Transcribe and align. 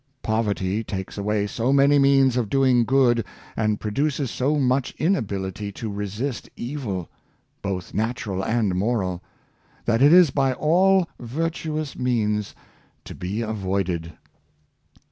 Poverty 0.23 0.83
takes 0.83 1.15
away 1.15 1.45
so 1.45 1.71
many 1.71 1.99
means 1.99 2.35
of 2.35 2.49
doing 2.49 2.85
good, 2.85 3.23
and 3.55 3.79
produces 3.79 4.31
so 4.31 4.57
much 4.57 4.95
inability 4.97 5.71
to 5.73 5.91
resist 5.93 6.49
evil, 6.55 7.07
both 7.61 7.93
natural 7.93 8.41
and 8.43 8.73
moral, 8.73 9.21
that 9.85 10.01
it 10.01 10.11
is 10.11 10.31
by 10.31 10.53
all 10.53 11.07
virtuous 11.19 11.95
means 11.95 12.55
to 13.05 13.13
be 13.13 13.41
avoided. 13.41 14.13